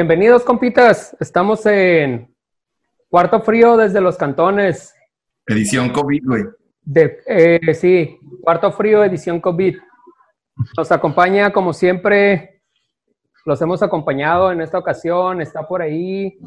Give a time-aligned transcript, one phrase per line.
[0.00, 1.14] Bienvenidos, compitas.
[1.20, 2.34] Estamos en
[3.10, 4.94] Cuarto Frío desde los Cantones.
[5.46, 6.44] Edición COVID, güey.
[6.80, 9.76] De, eh, sí, Cuarto Frío, edición COVID.
[10.78, 12.62] Nos acompaña, como siempre,
[13.44, 15.42] los hemos acompañado en esta ocasión.
[15.42, 16.38] Está por ahí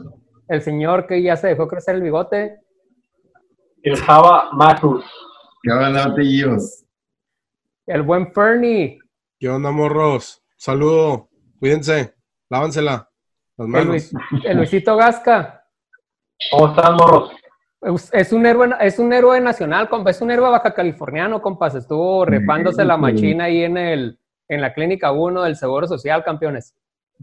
[0.47, 2.57] el señor que ya se dejó crecer el bigote.
[3.83, 5.05] El Java Matus.
[5.61, 6.85] ¿Qué onda, tíos?
[7.85, 8.97] El buen Fernie.
[9.39, 10.43] ¿Qué onda, morros?
[10.57, 11.29] Saludo.
[11.59, 12.15] Cuídense.
[12.49, 13.12] Lávensela.
[13.57, 13.87] Las El, manos.
[13.87, 14.13] Luis-
[14.45, 15.65] el Luisito Gasca.
[16.51, 17.31] ¿Cómo están, morros?
[18.13, 21.75] Es- un héroe, es un héroe nacional, compa, es un héroe baja californiano, compas.
[21.75, 26.75] Estuvo rifándose la machina ahí en el, en la clínica 1 del Seguro Social, campeones.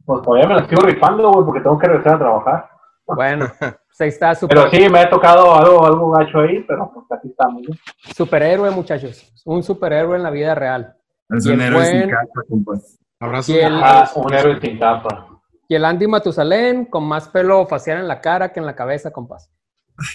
[0.05, 2.71] Pues todavía me la sigo rifando, güey, porque tengo que regresar a trabajar.
[3.07, 6.91] Bueno, pues ahí está, super, Pero sí, me ha tocado algo, algo gacho ahí, pero
[6.95, 7.63] pues aquí estamos.
[7.69, 7.75] ¿no?
[8.15, 9.33] superhéroe, muchachos.
[9.47, 10.95] Un superhéroe en la vida real.
[11.31, 12.99] Es un héroe sin capa, compas.
[13.19, 13.49] Abrazos.
[13.55, 15.27] Y el- Ah, un héroe sin capa.
[15.71, 19.13] Y el Andy Matusalén con más pelo facial en la cara que en la cabeza,
[19.13, 19.53] compas.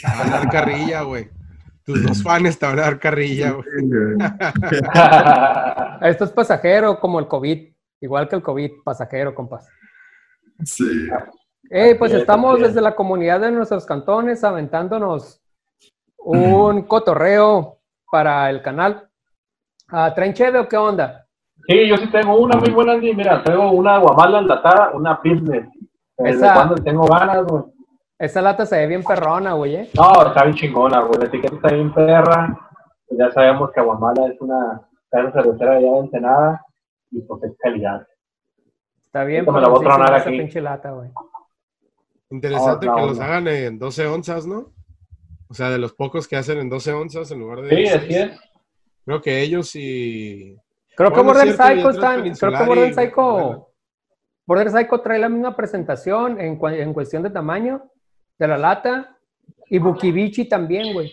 [0.02, 1.30] Te van a dar carrilla, güey.
[1.86, 3.66] Tus dos fans te van a dar carrilla, güey.
[6.10, 7.74] Esto es pasajero, como el COVID.
[8.02, 9.66] Igual que el COVID, pasajero, compas.
[10.66, 11.08] Sí.
[11.70, 15.42] Hey, pues estamos desde la comunidad de nuestros cantones aventándonos
[16.18, 17.80] un cotorreo
[18.12, 19.10] para el canal.
[19.88, 21.25] Ah, ¿Traen cheve o qué onda?
[21.68, 23.14] Sí, yo sí tengo una muy buena, Andy.
[23.16, 25.68] Mira, traigo una guamala enlatada, una business.
[26.18, 27.64] Desde Esa- cuando tengo ganas, güey.
[28.18, 29.76] Esa lata se ve bien perrona, güey.
[29.76, 29.90] ¿eh?
[29.94, 31.20] No, está bien chingona, güey.
[31.20, 32.58] La etiqueta está bien perra.
[33.08, 36.66] Pues ya sabemos que Guamala es una casa cervecera allá de Ensenada
[37.12, 38.08] y pues es calidad.
[39.04, 40.38] Está bien, Ahorita me la voy a perroncísima tronar esa aquí.
[40.40, 41.10] pinche lata, güey.
[42.32, 44.72] Interesante no, que los hagan en 12 onzas, ¿no?
[45.48, 47.70] O sea, de los pocos que hacen en 12 onzas en lugar de.
[47.70, 48.02] Sí, 16.
[48.04, 48.40] así es.
[49.06, 50.58] Creo que ellos y.
[50.96, 52.36] Creo que Bueno, Border cierto, Psycho y están.
[52.36, 53.32] Creo que Border Psycho.
[53.32, 53.68] bueno.
[54.48, 56.56] Border Psycho trae la misma presentación en,
[56.94, 57.84] cuestión de tamaño
[58.38, 59.18] de la lata.
[59.70, 61.12] Y Bukibichi también, güey.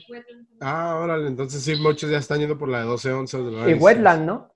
[0.60, 3.40] Ah, órale, entonces sí, muchos ya están yendo por la de 12 onzas.
[3.66, 4.52] Y Wetland, ¿no?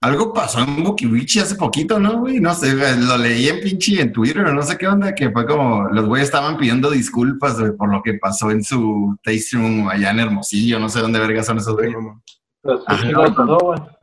[0.00, 2.38] Algo pasó en Bukiwichi hace poquito, ¿no, güey?
[2.38, 5.88] No sé, lo leí en pinche en Twitter, no sé qué onda, que fue como
[5.88, 10.12] los güeyes estaban pidiendo disculpas, güey, por lo que pasó en su tasting room allá
[10.12, 11.96] en Hermosillo, no sé dónde verga son esos 16.
[11.96, 12.22] güeyes.
[12.62, 13.02] Pues, Ajá.
[13.02, 13.97] sí,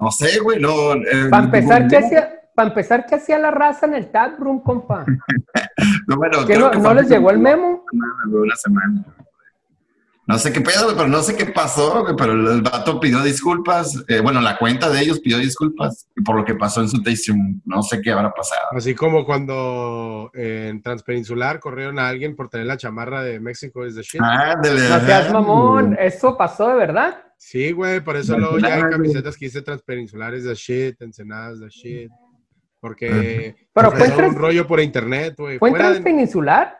[0.00, 0.06] no, no.
[0.06, 0.94] No sé, güey, no.
[0.94, 2.34] eh, Para empezar, ¿qué no, hacía?
[2.54, 5.04] Para empezar, ¿qué hacía la raza en el tap room, compa?
[6.06, 7.84] No, bueno, ¿Qué creo no, que no les llegó el memo?
[7.92, 9.04] Una semana, güey, una semana.
[10.26, 14.04] No sé qué pedo, pero no sé qué pasó, pero el vato pidió disculpas.
[14.06, 17.34] eh, bueno, la cuenta de ellos pidió disculpas por lo que pasó en su tasting
[17.34, 17.62] room.
[17.64, 18.60] No sé qué habrá pasado.
[18.76, 23.94] Así como cuando en Transpeninsular corrieron a alguien por tener la chamarra de México is
[23.96, 24.20] the shit.
[24.22, 25.06] Ah, de No verdad.
[25.06, 27.16] seas mamón, ¿eso pasó de verdad?
[27.42, 31.68] Sí, güey, por eso luego ya hay camisetas que dice Transpeninsulares the shit, Ensenadas the
[31.70, 32.10] shit.
[32.78, 35.58] Porque Pero fue trans- un rollo por internet, güey.
[35.58, 36.78] ¿Fue en Fuera de- transpeninsular?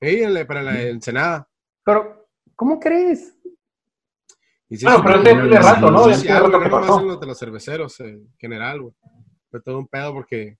[0.00, 1.46] Sí, en la- para la Ensenada.
[1.84, 3.34] Pero, ¿cómo crees?
[4.70, 6.04] Y sí, Bueno, sí, pero es de rato, ¿no?
[6.04, 7.00] Social, que no pasó.
[7.00, 8.94] en los de los cerveceros en general, güey.
[9.50, 10.56] Fue todo un pedo porque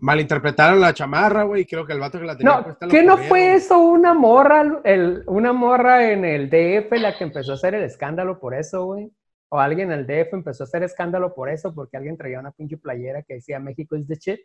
[0.00, 2.90] malinterpretaron la chamarra, güey, y creo que el vato que la tenía No, puesta lo
[2.92, 3.28] ¿qué no corrieron.
[3.28, 3.78] fue eso?
[3.78, 8.38] Una morra, el, una morra en el DF la que empezó a hacer el escándalo
[8.40, 9.10] por eso, güey.
[9.52, 12.52] O alguien en el DF empezó a hacer escándalo por eso, porque alguien traía una
[12.52, 14.40] pinche playera que decía México is the shit.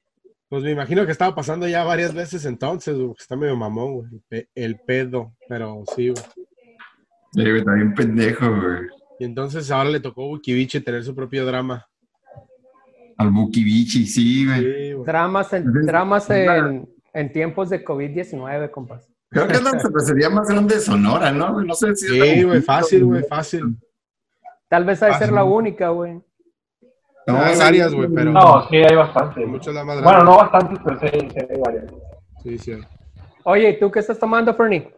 [0.50, 4.08] Pues me imagino que estaba pasando ya varias veces entonces, güey, está medio mamón, güey.
[4.12, 6.24] el pe- El pedo, pero sí, güey.
[7.34, 8.88] Sí, güey, está bien pendejo, güey.
[9.20, 11.88] Y entonces ahora le tocó a Wikibiche tener su propio drama.
[13.18, 14.60] Al Bukibichi, sí, güey.
[14.60, 15.06] Sí, güey.
[15.06, 16.70] Dramas en, Entonces, dramas claro.
[16.70, 19.10] en, en tiempos de COVID-19, compas.
[19.30, 21.62] Creo que es la cervecería más grande de Sonora, ¿no?
[21.62, 23.78] No sé si Sí, güey, fácil, güey, fácil.
[24.68, 26.22] Tal vez ha de ser la única, güey.
[27.28, 29.46] No, hay sí, varias, güey, pero- No, sí, hay bastante.
[29.46, 30.32] Mucho la más Bueno, grande.
[30.32, 31.86] no bastantes, pero sí, sí hay varias.
[32.44, 32.74] Sí, sí.
[33.44, 34.92] Oye, ¿y tú qué estás tomando, Fernie?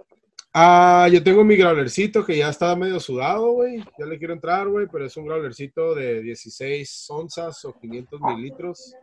[0.59, 3.78] Ah, yo tengo mi growlercito que ya está medio sudado, güey.
[3.99, 8.96] Ya le quiero entrar, güey, pero es un growlercito de 16 onzas o 500 mililitros.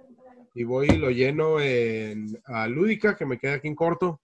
[0.52, 4.20] Y voy y lo lleno en a Lúdica, que me queda aquí en corto.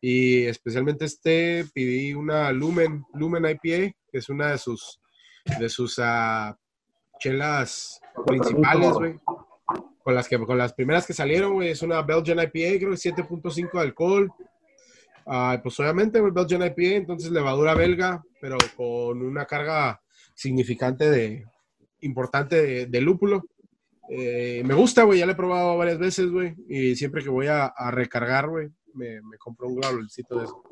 [0.00, 5.00] Y especialmente este, pedí una Lumen, Lumen IPA, que es una de sus,
[5.60, 6.58] de sus ah,
[7.20, 9.14] chelas principales, güey.
[10.02, 12.96] Con las, que, con las primeras que salieron, güey, es una Belgian IPA, creo que
[12.96, 14.32] 7.5 de alcohol.
[15.28, 20.00] Ah, pues obviamente, güey, Belgian IPA, entonces levadura belga, pero con una carga
[20.34, 21.44] significante de,
[22.00, 23.44] importante de, de lúpulo.
[24.10, 27.46] Eh, me gusta, güey, ya lo he probado varias veces, güey, y siempre que voy
[27.48, 30.62] a, a recargar, güey, me, me compro un growlercito de eso.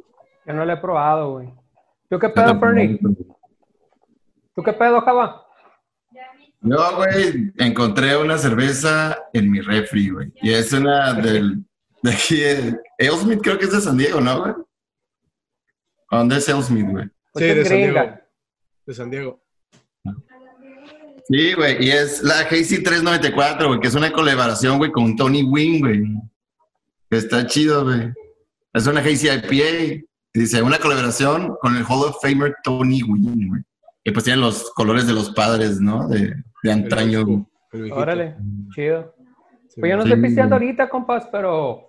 [0.46, 1.52] Yo no lo he probado, güey.
[2.08, 2.58] ¿Tú qué pedo.
[2.58, 2.98] Fernie?
[4.54, 5.42] ¿Tú qué pedo, Java?
[6.60, 10.32] No, güey, encontré una cerveza en mi refri, güey.
[10.40, 11.64] Y es una del,
[12.06, 14.54] De aquí, eh, Ailsmith creo que es de San Diego, ¿no, güey?
[16.10, 17.04] ¿A ¿Dónde es Ailsmith, güey?
[17.34, 17.76] Sí, de San.
[17.78, 18.00] Diego.
[18.86, 19.42] De San Diego.
[21.28, 25.42] Sí, güey, y es la Hazy 394, güey, que es una colaboración, güey, con Tony
[25.42, 26.04] Wing, güey.
[27.10, 28.12] Está chido, güey.
[28.72, 30.04] Es una Hazy IPA.
[30.32, 33.62] Dice, una colaboración con el Hall of Famer Tony Wing, güey.
[34.04, 36.06] Y pues tienen los colores de los padres, ¿no?
[36.08, 36.32] De,
[36.62, 37.48] de antaño.
[37.90, 38.36] Órale,
[38.72, 39.12] chido.
[39.70, 40.08] Sí, Pues yo no Sí.
[40.10, 41.85] estoy pisteando ahorita, compas, pero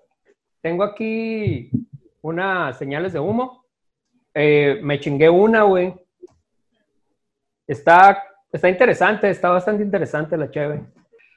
[0.62, 1.69] tengo aquí
[2.21, 3.65] unas señales de humo.
[4.33, 5.94] Eh, me chingué una, güey.
[7.65, 10.81] Está, está interesante, está bastante interesante la cheve.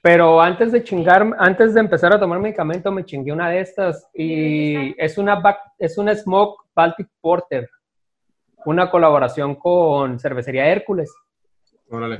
[0.03, 4.09] Pero antes de chingar, antes de empezar a tomar medicamento, me chingué una de estas
[4.15, 7.69] y es una, bac- es una Smoke Baltic Porter,
[8.65, 11.13] una colaboración con Cervecería Hércules
[11.91, 12.19] Órale,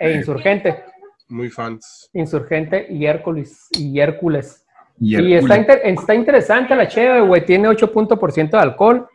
[0.00, 0.82] e Insurgente.
[1.28, 2.08] muy fans.
[2.14, 3.68] Insurgente y Hércules.
[3.78, 4.66] Y Hércules.
[5.00, 7.44] Y, Y está, inter- está interesante la cheve, güey.
[7.44, 9.08] Tiene 8% de alcohol.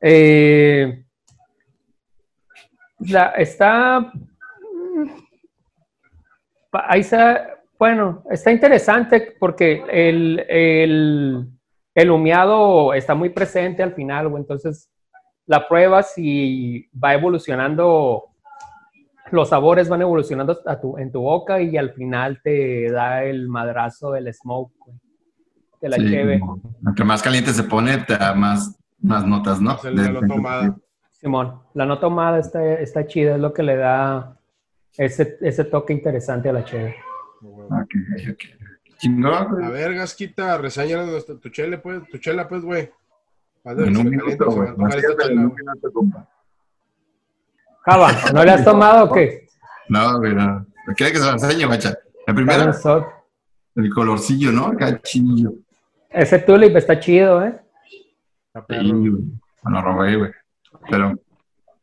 [0.00, 1.04] Eh,
[3.00, 4.00] la, está.
[4.00, 5.08] mm,
[6.72, 7.56] Ahí está.
[7.78, 11.46] Bueno, está interesante porque el, el,
[11.94, 14.42] el humeado está muy presente al final, güey.
[14.42, 14.90] Entonces,
[15.46, 18.26] la pruebas y va evolucionando.
[19.30, 23.48] Los sabores van evolucionando a tu- en tu boca y al final te da el
[23.48, 24.96] madrazo del smoke, güey,
[25.80, 26.40] de la cheve.
[26.86, 29.72] Entre más caliente se pone, te da más, más notas, ¿no?
[29.76, 30.76] Es el de la tomada.
[31.12, 34.36] Simón, la nota ahumada está, está chida, es lo que le da
[34.96, 36.96] ese, ese toque interesante a la cheve.
[37.42, 37.94] Ok,
[38.32, 38.44] ok.
[38.98, 39.64] Chingón, güey.
[39.64, 42.90] A ver, Gasquita, nuestra- tu chela, pues, tu chela, pues, güey.
[43.64, 44.68] En un minuto, güey.
[47.84, 49.48] Java, ¿no le has tomado o qué?
[49.88, 50.66] No, güey, no.
[50.96, 51.94] ¿Quiere que se lo enseñe, guacha?
[52.26, 52.72] La primera,
[53.76, 54.66] el colorcillo, ¿no?
[54.66, 55.52] Acá chinillo.
[56.10, 57.58] Ese tulip está chido, ¿eh?
[58.52, 59.22] Está Sí, güey.
[59.64, 60.30] Lo robé, güey.
[60.90, 61.14] Pero.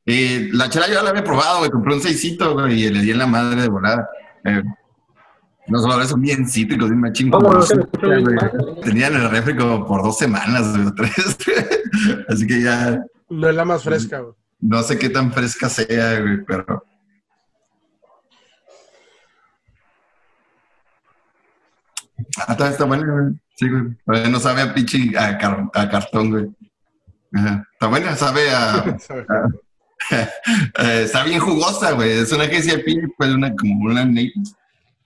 [0.06, 1.70] Y la chela yo ya la había probado, güey.
[1.72, 4.10] Compré un seisito, güey, y le di en la madre de volada.
[4.44, 4.64] Eh,
[5.68, 7.30] los olores son bien cítricos, bien machín.
[7.30, 8.76] ¿Cómo como no se me azúcar, escucha bien güey.
[8.76, 8.82] mal?
[8.84, 11.12] Tenía en el refri como por dos semanas, güey, o tres.
[12.30, 14.34] Así que ya No es la más fresca, güey.
[14.60, 16.84] No sé qué tan fresca sea, güey, pero.
[22.48, 23.34] Ah, está buena, güey.
[23.56, 24.30] Sí, güey.
[24.32, 26.46] No sabe a pinche a, car- a cartón, güey.
[27.34, 27.68] Ajá.
[27.74, 28.98] Está buena, sabe a.
[30.80, 32.12] Eh, está bien jugosa, güey.
[32.20, 34.40] Es una que se pide, pues, una, como una neipa.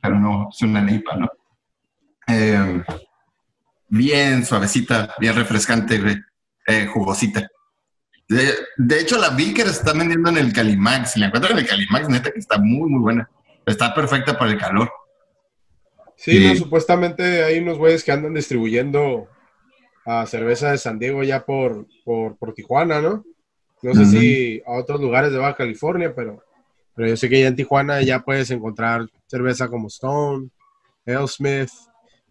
[0.01, 1.29] Pero no, es una neipa, ¿no?
[2.27, 2.83] Eh,
[3.87, 6.17] bien suavecita, bien refrescante, güey.
[6.67, 7.47] Eh, jugosita.
[8.31, 11.11] De, de hecho, la Vicker se está vendiendo en el Calimax.
[11.11, 13.29] Si la encuentran en el Calimax, neta que está muy, muy buena.
[13.65, 14.89] Está perfecta para el calor.
[16.15, 19.27] Sí, no, supuestamente hay unos güeyes que andan distribuyendo
[20.05, 23.25] a cerveza de San Diego ya por, por, por Tijuana, ¿no?
[23.81, 26.41] No sé si a otros lugares de Baja California, pero,
[26.95, 30.49] pero yo sé que ya en Tijuana ya puedes encontrar cerveza como Stone,
[31.27, 31.69] Smith,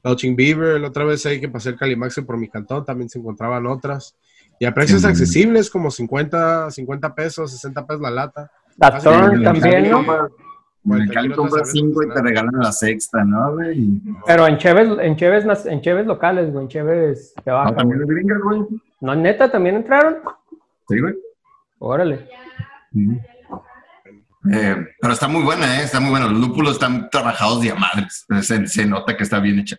[0.02, 0.80] Belching Beaver.
[0.80, 4.16] La otra vez ahí que pasé el Calimax por mi cantón también se encontraban otras.
[4.60, 5.08] Y a precios Ujú.
[5.10, 8.50] accesibles, como 50, 50 pesos, 60 pesos la lata.
[8.76, 10.94] La Ah, sí, Thorn sí, también, sí, ¿no?
[10.96, 14.00] En Cali compras cinco y te regalan la sexta, ¿no, güey?
[14.26, 17.74] Pero en cheves, en cheves, en cheves locales, güey, en cheves de No, baja.
[17.74, 18.08] también güey.
[18.18, 18.66] es gringa, güey.
[19.00, 20.16] No, neta, también entraron.
[20.88, 21.14] Sí, güey.
[21.78, 22.28] Órale.
[24.52, 25.84] Eh, pero está muy buena, ¿eh?
[25.84, 26.26] Está muy buena.
[26.28, 28.26] Los lúpulos están trabajados de a madres.
[28.42, 29.76] Se, se nota que está bien hecha.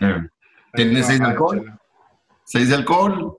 [0.00, 0.28] Eh,
[0.74, 1.78] Tiene seis de alcohol.
[2.44, 3.38] 6 de alcohol,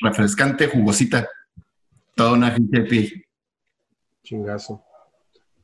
[0.00, 1.28] refrescante, jugosita.
[2.14, 3.26] Toda una gente pie.
[4.22, 4.84] Chingazo.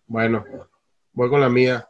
[0.06, 0.44] Bueno,
[1.12, 1.88] voy con la mía.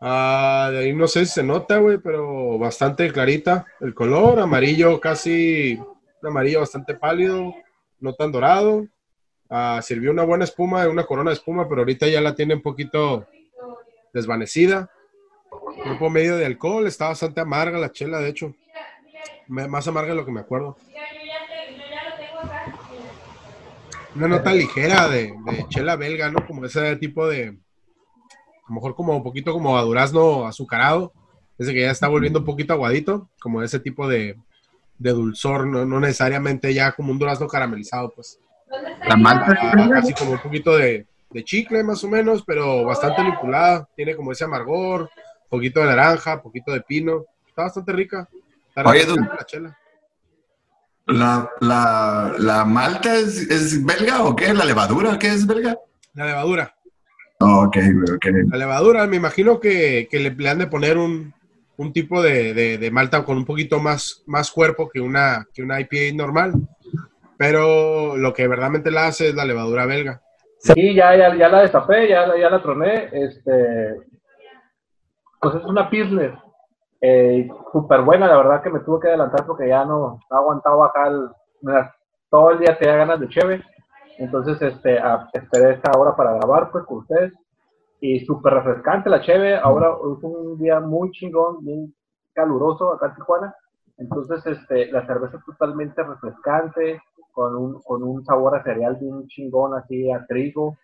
[0.00, 3.66] Ah, de ahí no sé si se nota, güey, pero bastante clarita.
[3.80, 5.78] El color, amarillo casi,
[6.22, 7.54] un amarillo bastante pálido,
[8.00, 8.86] no tan dorado.
[9.48, 12.62] Ah, sirvió una buena espuma, una corona de espuma, pero ahorita ya la tiene un
[12.62, 13.26] poquito
[14.12, 14.90] desvanecida.
[15.82, 18.54] Cuerpo medio de alcohol, está bastante amarga la chela, de hecho.
[19.48, 20.76] Más amarga de lo que me acuerdo.
[24.16, 26.46] Una nota ligera de, de chela belga, ¿no?
[26.46, 31.12] Como ese tipo de, a lo mejor como un poquito como a durazno azucarado,
[31.58, 34.36] ese que ya está volviendo un poquito aguadito, como ese tipo de,
[34.98, 38.38] de dulzor, no, no necesariamente ya como un durazno caramelizado, pues.
[39.06, 39.54] La malta.
[39.92, 44.32] Casi como un poquito de, de chicle más o menos, pero bastante lupulada, tiene como
[44.32, 45.10] ese amargor,
[45.48, 48.28] poquito de naranja, poquito de pino, está bastante rica.
[48.68, 49.78] Está Oye, tú- la chela.
[51.06, 54.52] La, la, la malta es, es belga o qué?
[54.52, 55.76] ¿La levadura qué es belga?
[56.14, 56.74] La levadura.
[57.40, 57.76] Oh, ok,
[58.14, 58.26] ok.
[58.50, 61.32] La levadura, me imagino que, que le, le han de poner un,
[61.76, 65.62] un tipo de, de, de malta con un poquito más, más cuerpo que una, que
[65.62, 66.54] una IPA normal.
[67.38, 70.22] Pero lo que verdaderamente la hace es la levadura belga.
[70.58, 73.10] Sí, ya, ya, ya la destapé, ya, la- ya la troné.
[73.12, 74.00] Este,
[75.40, 76.34] pues es una Pilsner.
[77.00, 80.86] Eh, Súper buena, la verdad que me tuve que adelantar porque ya no, no aguantaba
[80.86, 81.08] acá.
[81.08, 81.28] el-
[81.62, 81.94] mira,
[82.30, 83.62] todo el día tenía ganas de cheve.
[84.18, 87.32] Entonces, este, a- esperé esta hora para grabar pues con ustedes.
[88.00, 89.56] Y súper refrescante la cheve.
[89.56, 91.94] Ahora es un día muy chingón, muy
[92.34, 93.54] caluroso acá en Tijuana.
[93.98, 97.00] Entonces, este, la cerveza es totalmente refrescante,
[97.32, 100.76] con un, con un sabor a cereal bien chingón, así a trigo.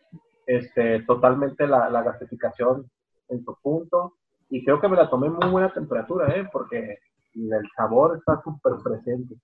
[0.47, 2.90] Este, totalmente la, la gasificación
[3.28, 4.14] en su punto.
[4.54, 6.47] Y creo que me la tomé en muy buena temperatura, ¿eh?
[6.52, 6.99] porque
[7.35, 9.35] el sabor está súper presente.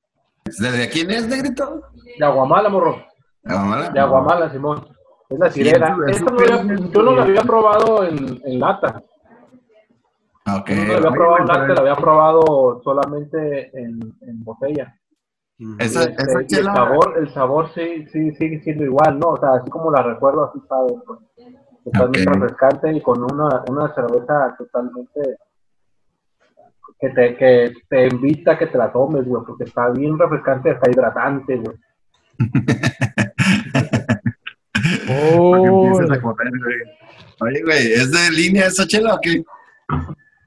[0.44, 1.80] ¿Desde quién es, negrito?
[2.18, 3.02] De Aguamala, morro.
[3.42, 3.88] Aguamala.
[3.88, 4.86] De Aguamala, Simón.
[5.30, 5.96] Es la sirena.
[5.96, 9.02] no yo no la había probado en, en lata.
[10.60, 10.68] Ok.
[10.68, 14.94] Yo no la había probado en lata, la había probado solamente en, en botella.
[15.78, 19.28] Esa, Este, esa y el sabor, el sabor sí, sí sigue siendo igual, ¿no?
[19.30, 20.92] O sea, así como la recuerdo, así sabe.
[21.06, 21.20] Pues.
[21.92, 22.34] Totalmente Ok.
[22.34, 25.36] refrescante y con una, una cerveza totalmente
[27.00, 30.70] que te, que te invita a que te la tomes, güey, porque está bien refrescante,
[30.70, 31.76] está hidratante, güey.
[35.10, 36.76] Oh, a correr, güey.
[37.40, 39.42] Oye, güey, ¿es de línea esa chela o qué?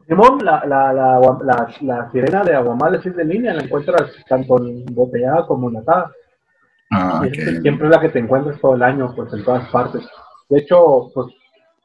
[0.08, 4.58] Simón, la, la, la, la, la sirena de Aguamales es de línea, la encuentras tanto
[4.60, 6.12] en botellada como en latada.
[6.92, 7.34] Ah, Y ok.
[7.38, 10.04] es siempre la que te encuentras todo el año, pues en todas partes.
[10.52, 11.28] De hecho, pues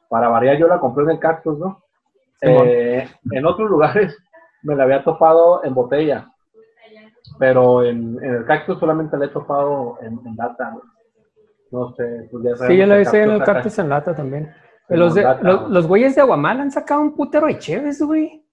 [0.09, 1.81] para variar, yo la compré en el Cactus, ¿no?
[2.41, 4.15] Eh, en otros lugares
[4.63, 6.29] me la había topado en botella,
[7.39, 10.75] pero en, en el Cactus solamente la he topado en, en lata.
[11.71, 14.53] No sé, pues ya sí, sabemos yo la hice en el cactus en lata también.
[14.89, 15.71] Los, de- los, güey.
[15.73, 18.45] los güeyes de Aguamala han sacado un putero de cheves, güey.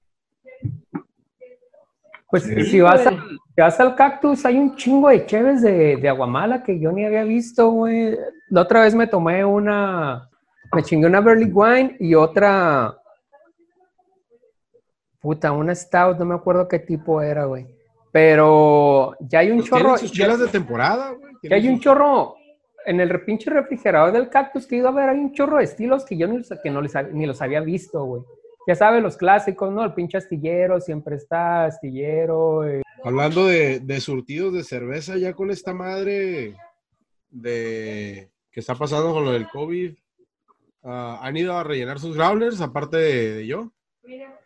[2.34, 5.96] Pues Sí, si vas, a- si vas al cactus, hay un chingo de cheves de,
[5.98, 8.18] de Aguamala que yo ni había visto, güey.
[8.50, 10.28] La otra vez me tomé una,
[10.72, 12.92] me chingué una Burley Wine y otra,
[15.20, 17.68] puta, una Stout, no me acuerdo qué tipo era, güey.
[18.10, 21.34] Pero ya hay un Pues chorro, sus ya, chelas de temporada, güey.
[21.44, 22.34] ya hay un chorro,
[22.84, 26.04] en el pinche refrigerador del cactus que iba a ver, hay un chorro de estilos
[26.04, 28.22] que yo ni los, que no les ni los había visto, güey.
[28.66, 29.84] Ya sabes, los clásicos, ¿no?
[29.84, 32.66] El pinche astillero siempre está, astillero.
[32.66, 36.56] eh, Hablando de, de surtidos de cerveza, ya con esta madre
[37.28, 39.94] de que está pasando con lo del COVID,
[40.84, 43.70] ah, ¿han ido a rellenar sus growlers aparte de, de yo?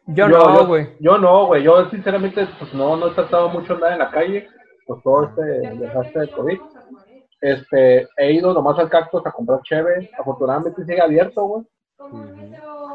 [0.07, 0.97] Yo, no, güey.
[1.01, 1.63] Yo no, güey.
[1.63, 4.49] Yo sinceramente, pues no, no he tratado mucho nada en la calle,
[4.87, 5.43] pues todo este
[5.77, 6.59] desastre de COVID.
[7.41, 10.11] Este, he ido nomás al cactus a comprar cheve.
[10.19, 11.65] Afortunadamente sigue abierto, güey.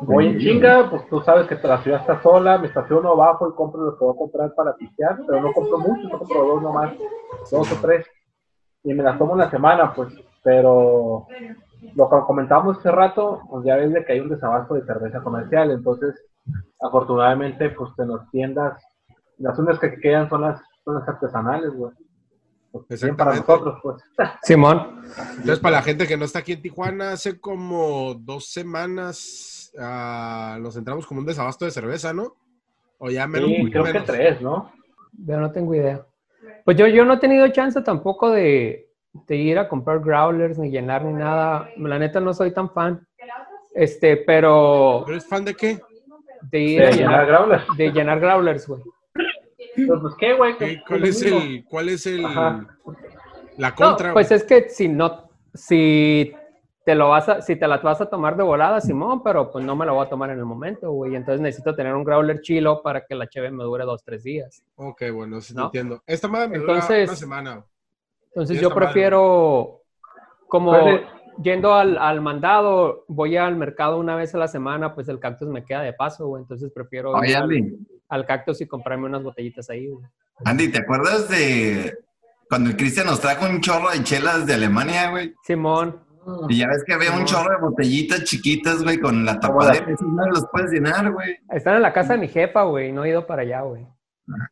[0.06, 3.56] Voy en chinga, pues tú sabes que la ciudad está sola, me estaciono abajo y
[3.56, 6.62] compro lo que voy a comprar para pistear, pero no compro mucho, no compro dos
[6.62, 6.94] nomás,
[7.52, 8.06] dos o tres.
[8.84, 10.14] Y me las tomo una semana, pues.
[10.44, 11.26] Pero
[11.96, 15.22] lo que comentábamos hace rato, pues ya ves de que hay un desabasto de cerveza
[15.22, 16.16] comercial, entonces
[16.82, 18.82] afortunadamente pues en las tiendas,
[19.38, 21.92] las únicas que quedan son las, son las artesanales, güey.
[22.74, 23.46] Bien para Exactamente.
[23.48, 24.03] nosotros, pues.
[24.42, 25.01] Simón.
[25.30, 30.58] Entonces, para la gente que no está aquí en Tijuana, hace como dos semanas ah,
[30.60, 32.36] nos entramos como un desabasto de cerveza, ¿no?
[32.98, 33.50] O ya menos.
[33.50, 34.72] Sí, creo que tres, ¿no?
[35.12, 36.03] Yo no tengo idea.
[36.65, 38.89] Pues yo, yo no he tenido chance tampoco de,
[39.27, 41.70] de ir a comprar growlers, ni llenar, ni nada.
[41.77, 43.06] La neta no soy tan fan.
[43.75, 45.80] Este, pero ¿Pero es fan de qué?
[46.51, 47.63] de ir a llenar llenar, growlers.
[47.77, 48.82] de llenar growlers, güey.
[49.75, 50.58] Pues, pues, ¿qué, güey?
[50.58, 52.68] ¿Qué- ¿Qué- ¿Cuál es el, cuál es el, Ajá.
[53.58, 54.13] la No, contra?
[54.13, 54.38] pues güey?
[54.39, 56.34] es que si no, si
[56.86, 59.63] te lo vas a, si te la vas a tomar de volada, Simón, pero pues
[59.63, 61.15] no me la voy a tomar en el momento, güey.
[61.15, 64.62] Entonces necesito tener un growler chilo para que la cheve me dure dos, tres días.
[64.75, 66.01] Ok, bueno, sí entiendo.
[66.06, 67.65] Esta madre me dura Entonces- una semana.
[68.27, 69.82] Entonces yo madre, prefiero,
[70.48, 71.06] como Puede-
[71.42, 75.48] yendo al, al mandado, voy al mercado una vez a la semana, pues el cactus
[75.48, 76.42] me queda de paso, güey.
[76.42, 77.48] Entonces prefiero Oye, al,
[78.10, 80.06] al cactus y comprarme unas botellitas ahí, güey.
[80.46, 81.94] Andy, ¿te acuerdas de
[82.50, 85.34] cuando el Cristian nos trajo un chorro de chelas de Alemania, güey?
[85.44, 86.00] Simón,
[86.50, 89.86] Y ya ves que había un chorro de botellitas chiquitas, güey, con la tapadera.
[89.92, 91.38] Esos no los puedes llenar, güey.
[91.52, 92.92] están en la casa de mi jefa, güey.
[92.92, 93.86] No he ido para allá, güey.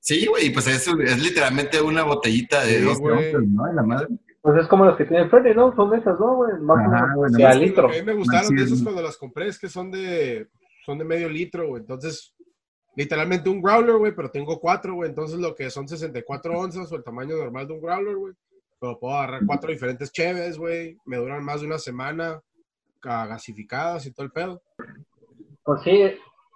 [0.02, 3.16] Sí, güey, pues es, es literalmente una botellita de Sí, dos güey.
[3.34, 3.66] onzas, ¿no?
[3.66, 4.08] De la madre.
[4.42, 5.74] Pues es como las que tiene Freddy, ¿no?
[5.76, 6.54] Son de esas, ¿no, güey?
[6.62, 7.88] Más Ajá, que litro.
[7.88, 8.84] A mí me gustaron de Así esas es.
[8.84, 10.48] cuando las compré, es que son de,
[10.86, 11.82] son de medio litro, güey.
[11.82, 12.34] Entonces,
[12.96, 15.10] literalmente un growler, güey, pero tengo cuatro, güey.
[15.10, 18.34] Entonces, lo que son 64 onzas o el tamaño normal de un growler, güey.
[18.80, 20.98] Pero puedo agarrar cuatro diferentes cheves, güey.
[21.06, 22.42] Me duran más de una semana,
[23.00, 24.62] ca- gasificadas y todo el pedo.
[25.64, 26.02] Pues sí,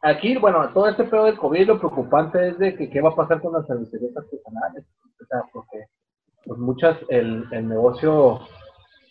[0.01, 3.15] aquí, bueno, todo este pedo del COVID, lo preocupante es de que qué va a
[3.15, 4.85] pasar con las cervecerías artesanales.
[5.21, 5.85] O sea, porque
[6.45, 8.39] pues muchas, el, el negocio,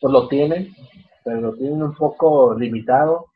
[0.00, 0.74] pues lo tienen,
[1.24, 3.26] pero lo tienen un poco limitado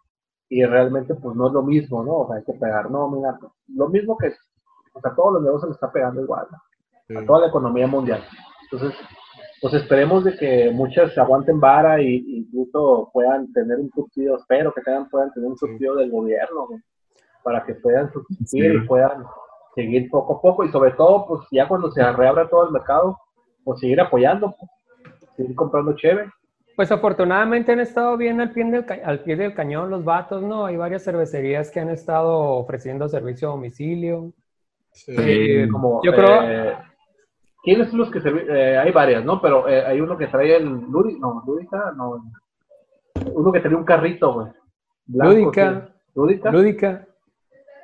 [0.48, 2.18] y realmente pues no es lo mismo, ¿no?
[2.18, 4.32] O sea, hay que pegar, no, mira, pues, lo mismo que,
[4.94, 7.20] o sea, todos los negocios le está pegando igual, ¿no?
[7.20, 8.22] a toda la economía mundial.
[8.70, 8.98] Entonces,
[9.60, 14.82] pues esperemos de que muchas aguanten vara y incluso puedan tener un subsidio, espero que
[14.82, 16.78] tengan, puedan tener un subsidio del gobierno, ¿no?
[17.42, 19.24] para que puedan subsistir y puedan
[19.74, 23.18] seguir poco a poco y sobre todo, pues ya cuando se reabra todo el mercado,
[23.64, 24.70] pues seguir apoyando, pues,
[25.36, 26.30] seguir comprando chévere.
[26.78, 30.64] Pues afortunadamente han estado bien al pie, del, al pie del cañón los vatos, ¿no?
[30.64, 34.32] Hay varias cervecerías que han estado ofreciendo servicio a domicilio.
[34.92, 35.12] Sí.
[35.18, 36.76] Eh, Como, yo creo, eh,
[37.64, 39.42] ¿Quiénes son los que se eh, Hay varias, ¿no?
[39.42, 42.22] Pero eh, hay uno que trae el Ludi, no, Ludica, no.
[43.32, 44.46] Uno que trae un carrito, güey.
[45.08, 45.92] Lúdica.
[46.14, 46.52] Lúdica.
[46.52, 47.08] Lúdica.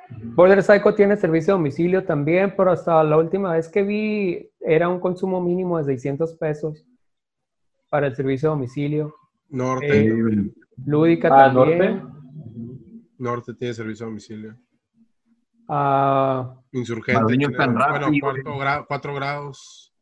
[0.09, 4.87] Border Psycho tiene servicio a domicilio también, pero hasta la última vez que vi era
[4.87, 6.85] un consumo mínimo de 600 pesos
[7.89, 9.15] para el servicio a domicilio.
[9.49, 10.07] Norte.
[10.07, 10.51] Eh,
[10.85, 12.03] Lúdica Ah, también.
[13.17, 14.55] Norte tiene servicio a domicilio.
[15.67, 17.37] Ah, Insurgente.
[17.37, 18.59] Tiene- tan bueno, rápido, cuarto güey.
[18.67, 19.93] gra- cuatro grados.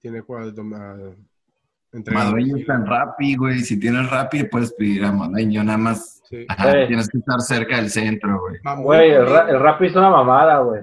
[0.00, 0.62] Tiene cuatro.
[0.62, 3.60] a Madueño está en Rappi, güey.
[3.60, 6.22] Si tienes Rappi, puedes pedir a Madueño, nada más.
[6.28, 6.44] Sí.
[6.48, 6.78] Ajá, Sí.
[6.88, 8.60] tienes que estar cerca del centro, güey.
[8.82, 10.82] Güey, el, el Rappi es una mamada, güey.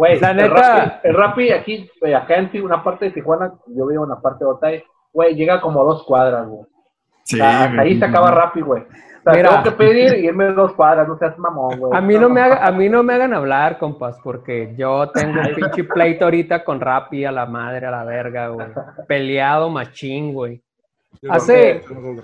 [0.00, 3.86] Güey, La neta- el Rappi aquí, güey, acá en Ti- una parte de Tijuana, yo
[3.86, 6.62] vivo en la parte de Otay, güey, llega como a dos cuadras, güey.
[7.24, 8.82] Sí, O sea, hasta ahí se acaba Rappi, güey.
[8.82, 9.50] O sea, Mira.
[9.50, 11.92] tengo que pedir y irme dos cuadras, no seas mamón, güey.
[11.94, 15.38] a, mí no me haga- a mí no me hagan hablar, compas, porque yo tengo
[15.38, 18.68] un pinche pleito ahorita con Rappi a la madre, a la verga, güey.
[19.06, 20.62] Peleado machín, güey.
[21.28, 21.82] Hace-.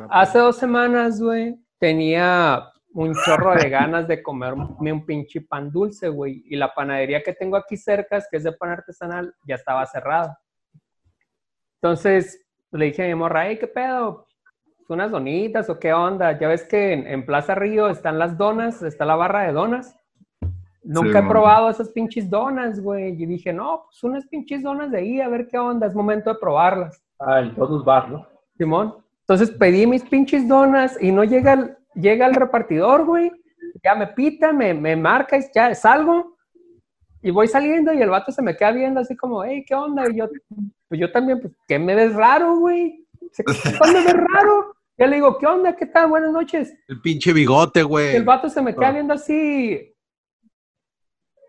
[0.08, 6.08] Hace dos semanas, güey, tenía un chorro de ganas de comerme un pinche pan dulce,
[6.08, 6.42] güey.
[6.46, 10.40] Y la panadería que tengo aquí cerca, que es de pan artesanal, ya estaba cerrada.
[11.74, 14.26] Entonces le dije a mi morra, hey, ¿qué pedo?
[14.88, 16.38] ¿Unas donitas o qué onda?
[16.38, 19.94] Ya ves que en, en Plaza Río están las donas, está la barra de donas.
[20.82, 23.08] Nunca Sí, he probado esas pinches donas, güey.
[23.08, 26.32] Y dije, no, pues unas pinches donas de ahí, a ver qué onda, es momento
[26.32, 27.04] de probarlas.
[27.18, 28.26] Ah, el Donuts Bar, ¿no?
[28.56, 28.94] Simón.
[29.20, 33.32] Entonces pedí mis pinches donas y no llega el, llega el repartidor, güey.
[33.82, 36.36] Ya me pita, me, me marca y ya salgo.
[37.22, 40.08] Y voy saliendo y el vato se me queda viendo así como, hey, ¿qué onda?
[40.08, 40.28] Y yo,
[40.88, 43.04] pues yo también, pues, ¿qué me ves raro, güey?
[43.36, 43.42] ¿Qué
[43.92, 44.76] me ves raro?
[44.96, 45.74] Ya le digo, ¿qué onda?
[45.74, 46.08] ¿Qué tal?
[46.08, 46.72] Buenas noches.
[46.88, 48.14] El pinche bigote, güey.
[48.16, 48.92] el vato se me queda Ah.
[48.92, 49.92] viendo así.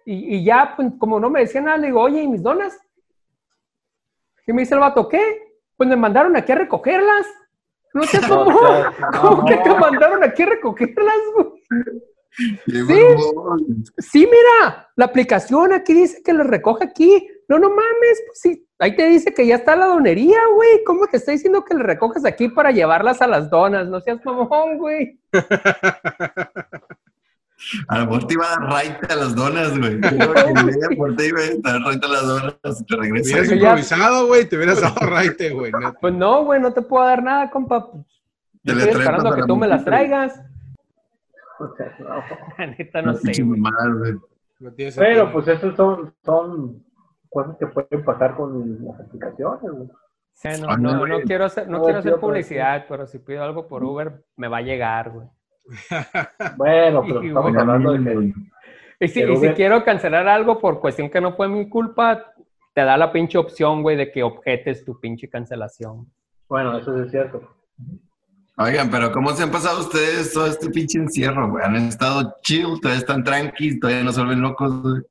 [0.06, 2.78] Y, y ya, pues, como no me decía nada, le digo, oye, ¿y mis donas?
[4.48, 5.22] Y me dice el vato, ¿qué?
[5.76, 7.28] Pues me mandaron aquí a recogerlas.
[7.98, 8.58] No sé No, cómo.
[8.58, 11.48] o sea, ¿Cómo que te mandaron aquí a recogerlas, güey?
[12.68, 12.94] Sí.
[13.98, 17.28] Sí, mira, la aplicación aquí dice que lo recoge aquí.
[17.48, 18.64] No, no mames, pues sí.
[18.78, 20.84] Ahí te dice que ya está la donería, güey.
[20.86, 23.88] ¿Cómo te está diciendo que le recoges aquí para llevarlas a las donas?
[23.88, 25.20] No seas mamón, güey.
[27.88, 30.00] A lo mejor te iba a dar raite a las donas, güey.
[30.96, 33.30] Por ti, güey, te a las donas y te regresa.
[33.32, 35.72] Hubieras improvisado, güey, te hubieras dado raite, güey.
[36.00, 37.90] Pues no, güey, no te puedo dar nada, compa.
[38.64, 40.42] Yo estoy traes esperando a que tú me las traigas.
[41.60, 42.24] O sea, no.
[42.58, 43.32] La neta, no sé,
[44.98, 46.84] Pero pues esas son, son
[47.30, 49.90] cosas que pueden pasar con las aplicaciones, güey.
[49.90, 53.18] O sea, no, Ah, no, no, quiero hacer, no No, quiero hacer publicidad, pero si
[53.18, 55.28] pido algo por Uber, me va a llegar, güey.
[56.56, 57.62] Bueno, pero estamos güey.
[57.62, 58.34] hablando de que
[59.06, 62.34] Y si, y si quiero cancelar algo por cuestión que no fue mi culpa,
[62.74, 66.08] te da la pinche opción, güey, de que objetes tu pinche cancelación.
[66.48, 67.42] Bueno, eso sí es cierto.
[68.60, 71.64] Oigan, pero ¿cómo se han pasado ustedes todo este pinche encierro, güey?
[71.64, 72.80] ¿Han estado chill?
[72.82, 73.80] ¿Todavía están tranquilos?
[73.80, 75.02] ¿Todavía no se vuelven locos, güey?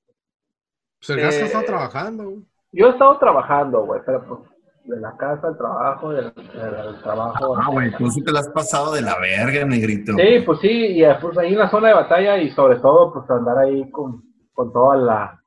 [0.99, 2.43] Pues el Gasca Eh, está trabajando, güey.
[2.73, 4.41] Yo he estado trabajando, güey, pero pues
[4.87, 7.57] de la casa al trabajo, del, del trabajo.
[7.57, 10.13] Ah, güey, tú sí te la has pasado de la verga, negrito.
[10.13, 13.13] Sí, pues sí, y eh, pues ahí en la zona de batalla y sobre todo
[13.13, 14.23] pues andar ahí con,
[14.53, 15.43] con toda la,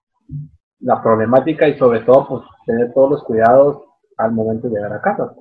[0.82, 3.84] la problemática y sobre todo pues tener todos los cuidados
[4.18, 5.34] al momento de llegar a casa.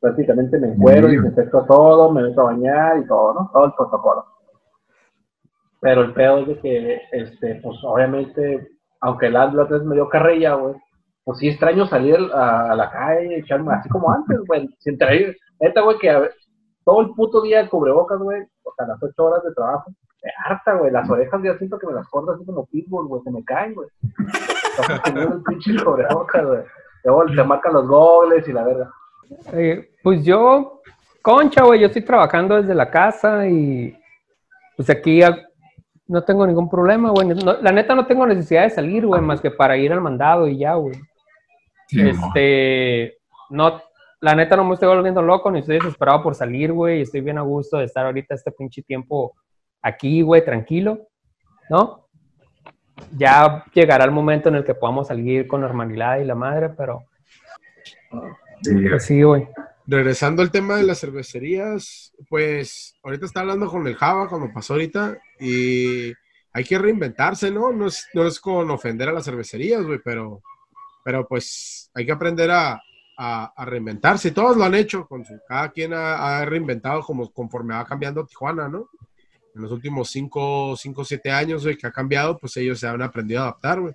[0.00, 3.50] Prácticamente me encuero y me desinfecto todo, me meto a bañar y todo, ¿no?
[3.52, 4.24] Todo el protocolo.
[5.80, 8.68] Pero el peor es de que, este, pues obviamente,
[9.00, 10.74] aunque el vez me dio carrilla, güey,
[11.28, 15.82] pues sí extraño salir a, la calle, echarme así como antes, güey, sin traer, neta,
[15.82, 16.26] güey, que a
[16.86, 19.90] todo el puto día de cubrebocas, güey, o sea, las ocho horas de trabajo,
[20.22, 23.22] me harta, güey, las orejas ya siento que me las corto así como pitbull, güey,
[23.24, 23.90] se me caen, güey.
[25.04, 27.36] El pinche cubrebocas, güey.
[27.36, 28.90] Te marcan los goles y la verga.
[29.52, 30.80] Eh, pues yo,
[31.20, 33.94] concha, güey, yo estoy trabajando desde la casa y
[34.78, 35.20] pues aquí
[36.06, 37.28] No tengo ningún problema, güey.
[37.28, 40.48] No- la neta no tengo necesidad de salir, güey, más que para ir al mandado
[40.48, 40.94] y ya, güey.
[41.88, 42.00] Sí.
[42.08, 43.18] Este,
[43.50, 43.82] no,
[44.20, 47.02] la neta no me estoy volviendo loco, ni estoy desesperado por salir, güey.
[47.02, 49.34] Estoy bien a gusto de estar ahorita este pinche tiempo
[49.82, 51.08] aquí, güey, tranquilo,
[51.70, 52.08] ¿no?
[53.16, 57.04] Ya llegará el momento en el que podamos salir con normalidad y la madre, pero
[58.62, 58.88] Sí, güey.
[58.88, 59.48] pues sí, güey.
[59.86, 64.74] Regresando al tema de las cervecerías, pues ahorita está hablando con el Java cuando pasó
[64.74, 66.12] ahorita y
[66.52, 67.72] hay que reinventarse, ¿no?
[67.72, 70.42] No es, no es con ofender a las cervecerías, güey, pero,
[71.08, 72.82] pero pues hay que aprender a,
[73.16, 74.30] a- a reinventarse.
[74.30, 78.26] Todos lo han hecho, con su, cada quien ha, ha reinventado como, conforme va cambiando
[78.26, 78.90] Tijuana, ¿no?
[79.54, 83.00] En los últimos 5, 5, 7 años, güey, que ha cambiado, pues ellos se han
[83.00, 83.94] aprendido a adaptar, güey.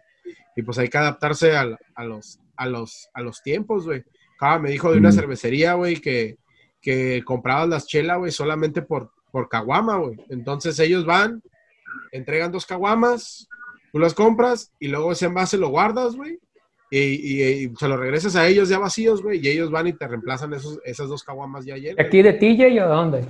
[0.55, 4.03] Y pues hay que adaptarse al- a, los, a, los, a los tiempos, güey.
[4.39, 6.39] Java me dijo de una cervecería, güey, que,
[6.81, 10.17] que comprabas las chelas, güey, solamente por, por caguama, güey.
[10.29, 11.43] Entonces ellos van,
[12.11, 13.47] entregan dos caguamas,
[13.91, 16.39] tú las compras y luego ese envase lo guardas, güey.
[16.95, 19.93] Y, y- y se lo regresas a ellos ya vacíos, güey, y ellos van y
[19.93, 22.05] te reemplazan esos, esas dos caguamas ya llenas.
[22.05, 23.25] ¿Aquí de TJ o de dónde?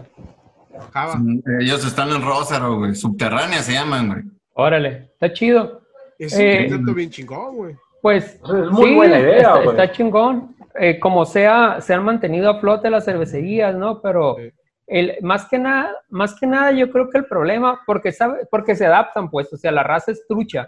[0.92, 1.20] Java.
[1.62, 2.96] Ellos están en Rózaro, güey.
[2.96, 4.24] Subterráneas se llaman, güey.
[4.54, 5.82] Órale, está chido.
[6.20, 7.76] Es un Eh, concepto bien chingón, güey.
[8.02, 9.68] Pues Es muy buena idea, está, güey.
[9.70, 10.56] está chingón.
[10.80, 14.02] Eh, como sea, se han mantenido a flote las cervecerías, ¿no?
[14.02, 14.52] Pero Sí.
[14.88, 18.76] El, más que nada, más que nada, yo creo que el problema, porque sabe, porque
[18.76, 20.68] se adaptan, pues, o sea, la raza es trucha,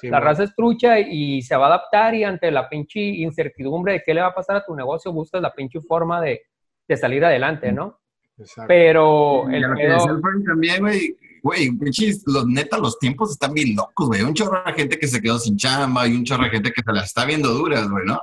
[0.00, 3.92] Sí, la raza es trucha y se va a adaptar y ante la pinche incertidumbre
[3.94, 6.40] de qué le va a pasar a tu negocio, buscas la pinche forma de,
[6.88, 8.00] de salir adelante, ¿no?
[8.38, 8.66] Exacto.
[8.68, 13.30] Pero Y el lo que pedo- el también, güey, güey, pinches, los neta, los tiempos
[13.32, 14.22] están bien locos, güey.
[14.22, 16.82] Un chorro de gente que se quedó sin chamba y un chorro de gente que
[16.82, 18.18] se las está viendo duras, güey, ¿no?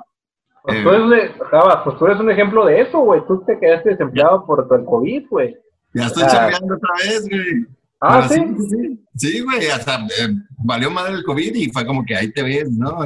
[0.68, 0.84] Pues Eh.
[0.84, 3.22] tú, eres, Java, pues tú eres un ejemplo de eso, güey.
[3.26, 5.56] Tú te quedaste desempleado por el COVID, güey.
[5.94, 6.28] Ya estoy Ah.
[6.30, 7.66] chambeando otra vez, güey.
[8.02, 8.56] Ah, Pero sí.
[8.70, 10.28] sí, sí, sí, güey, hasta eh,
[10.64, 13.00] valió madre el COVID y fue como que ahí te ves, ¿no?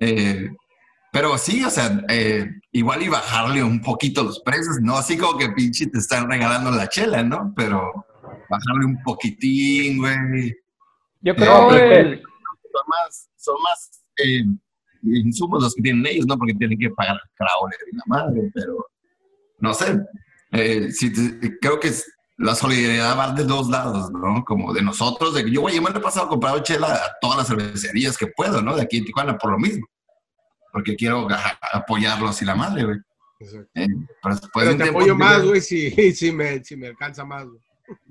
[0.00, 0.50] Eh,
[1.12, 5.38] pero sí, o sea, eh, igual y bajarle un poquito los precios, no así como
[5.38, 7.52] que pinche te están regalando la chela, ¿no?
[7.56, 8.04] Pero
[8.50, 10.54] bajarle un poquitín, güey.
[11.22, 12.22] yo creo pero- el-
[12.72, 14.44] Son más, son más eh,
[15.02, 16.36] insumos los que tienen ellos, ¿no?
[16.38, 18.86] Porque tienen que pagar al crawler y la madre, pero
[19.58, 19.98] no sé.
[20.52, 21.12] Eh, sí
[21.60, 21.90] creo que
[22.38, 24.44] la solidaridad va de dos lados, ¿no?
[24.44, 27.16] Como de nosotros, de que yo, güey, yo me lo he pasado comprado chela a
[27.20, 28.74] todas las cervecerías que puedo, ¿no?
[28.76, 29.86] De aquí en Tijuana por lo mismo.
[30.72, 31.26] Porque quiero
[31.72, 32.98] apoyarlos y la madre, güey.
[33.40, 33.70] Exacto.
[33.74, 33.86] Eh,
[34.22, 37.60] pero Pero te apoyo más, güey, si, si, me, si me alcanza más, güey.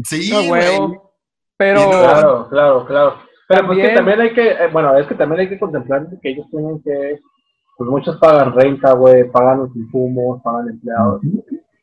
[0.04, 1.00] Sí, a güey.
[1.58, 3.29] Pero no- Claro, claro, claro.
[3.50, 6.06] Pero pues que También- también hay que, eh, bueno, es que también hay que contemplar
[6.22, 7.20] que ellos tienen que,
[7.78, 11.20] pues muchos pagan renta, güey, pagan los insumos, pagan empleados.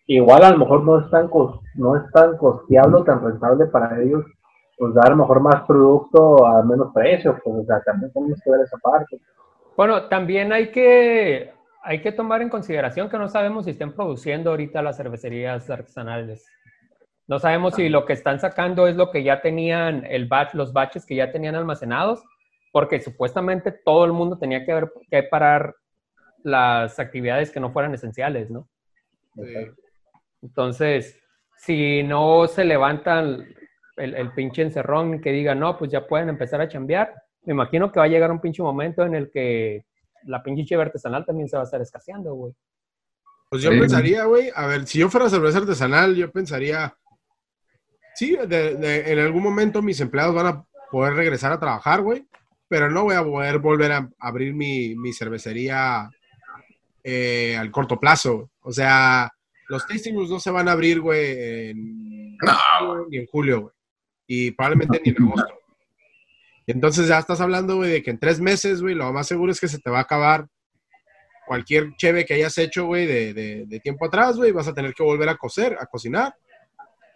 [0.07, 3.67] Igual a lo mejor no es tan, cos- no es tan costeable o tan rentable
[3.67, 4.25] para ellos,
[4.79, 8.41] pues dar a lo mejor más producto a menos precio, pues o sea, también tenemos
[8.45, 9.19] que ver esa parte.
[9.77, 11.51] Bueno, también hay que,
[11.83, 16.47] hay que tomar en consideración que no sabemos si estén produciendo ahorita las cervecerías artesanales.
[17.29, 20.73] No sabemos si lo que están sacando es lo que ya tenían, el batch, los
[20.73, 22.23] batches que ya tenían almacenados,
[22.73, 25.75] porque supuestamente todo el mundo tenía que, ver, que parar
[26.45, 28.69] las actividades que no fueran esenciales, ¿no?
[29.35, 29.43] Sí.
[30.43, 31.19] Entonces,
[31.57, 33.47] si no se levantan
[33.97, 37.13] el, el pinche encerrón que diga, no, pues ya pueden empezar a chambear,
[37.45, 39.85] me imagino que va a llegar un pinche momento en el que
[40.25, 42.53] la pinche cheve artesanal también se va a estar escaseando, güey.
[43.49, 43.79] Pues yo Sí.
[43.81, 46.95] pensaría, güey, a ver, si yo fuera cerveza artesanal, yo pensaría,
[48.17, 52.27] sí, de- de- en algún momento mis empleados van a poder regresar a trabajar, güey,
[52.69, 56.09] pero no voy a poder volver a abrir mi, mi cervecería
[57.05, 58.51] eh, al corto plazo.
[58.63, 59.31] O sea,
[59.69, 63.07] los tasting rooms no se van a abrir, güey, en, No.
[63.09, 63.75] ni en julio, güey,
[64.27, 65.55] y probablemente ni en agosto.
[66.67, 69.61] Entonces ya estás hablando, güey, de que en tres meses, güey, lo más seguro es
[69.61, 70.49] que se te va a acabar
[71.47, 74.93] cualquier cheve que hayas hecho, güey, de, de- de tiempo atrás, güey, vas a tener
[74.93, 76.35] que volver a cocer, a cocinar,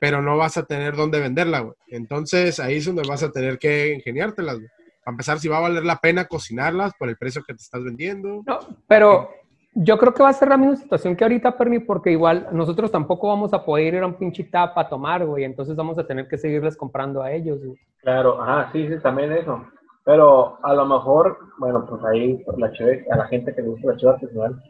[0.01, 1.75] pero no vas a tener dónde venderla, güey.
[1.89, 4.69] Entonces ahí es donde vas a tener que ingeniártelas, güey.
[5.05, 7.85] Para empezar, si va a valer la pena cocinarlas por el precio que te estás
[7.85, 8.43] vendiendo.
[8.47, 8.59] No,
[8.89, 9.31] pero
[9.75, 12.91] yo creo que va a ser la misma situación que ahorita, Permi, porque igual nosotros
[12.91, 16.07] tampoco vamos a poder ir a un pinche tap a tomar, güey, entonces vamos a
[16.07, 17.79] tener que seguirles comprando a ellos, güey.
[17.99, 19.65] Claro, ajá, sí, sí, también eso.
[20.05, 23.89] Pero a lo mejor, bueno, pues ahí la cheve, a la gente que le gusta
[23.89, 24.63] la cheve artesanal,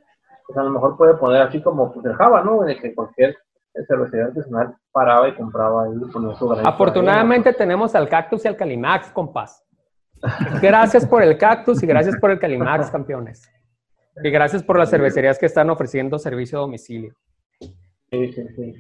[0.46, 2.62] pues a lo mejor puede poner así como pues el Java, ¿no?
[2.62, 3.36] De que cualquier
[3.87, 8.56] cervecería artesanal paraba y compraba ahí y ponía su Afortunadamente tenemos al Cactus y al
[8.56, 9.64] Calimax, compas.
[10.61, 13.50] Gracias por el Cactus y gracias por el Calimax, campeones.
[14.22, 17.14] Y gracias por las cervecerías que están ofreciendo servicio a domicilio.
[17.61, 18.74] Sí, sí, sí.